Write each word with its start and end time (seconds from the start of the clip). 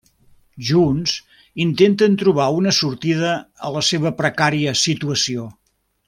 Junts, 0.69 1.11
intenten 1.65 2.15
trobar 2.23 2.47
una 2.61 2.73
sortida 2.79 3.33
a 3.69 3.73
la 3.79 3.83
seva 3.93 4.13
precària 4.25 4.73
situació. 4.89 5.45